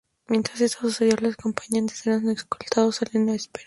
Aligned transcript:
Mientras 0.25 0.59
esto 0.61 0.79
sucedía, 0.79 1.15
los 1.21 1.33
acompañantes 1.33 2.07
eran 2.07 2.27
escoltados 2.29 3.03
a 3.03 3.05
las 3.05 3.11
salas 3.11 3.25
de 3.27 3.35
espera. 3.35 3.59